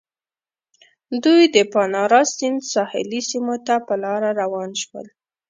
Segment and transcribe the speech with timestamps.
[1.23, 5.05] دوی د پانارا سیند ساحلي سیمو ته په لاره روان شول.